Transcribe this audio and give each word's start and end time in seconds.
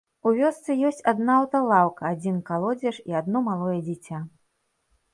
У 0.27 0.31
вёсцы 0.37 0.75
ёсць 0.89 1.01
адна 1.11 1.35
аўталаўка, 1.43 2.03
адзін 2.15 2.41
калодзеж 2.49 3.01
і 3.13 3.23
адно 3.23 3.45
малое 3.53 3.79
дзіця. 3.87 4.27